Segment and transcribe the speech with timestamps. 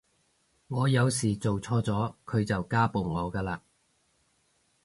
[0.67, 3.59] 我有時做錯咗佢就家暴我㗎喇